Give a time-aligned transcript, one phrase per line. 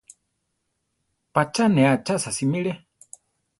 [1.33, 2.73] Pacha ne achasa simiré.